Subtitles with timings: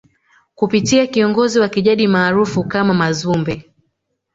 [0.55, 3.73] kupitia kiongozi wa kijadi maarufu kama Mazumbe